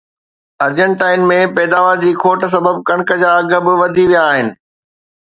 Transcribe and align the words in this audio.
ارجنٽائن 0.67 1.25
۾ 1.31 1.35
پيداوار 1.57 1.99
جي 2.03 2.13
کوٽ 2.23 2.45
سبب 2.53 2.79
ڪڻڪ 2.87 3.13
جا 3.25 3.29
اگهه 3.41 3.59
به 3.67 3.73
وڌي 3.83 4.05
ويا 4.13 4.23
آهن 4.31 4.47